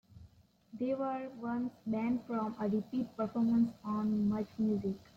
[0.73, 4.95] They were once banned from a repeat performance on Much Music.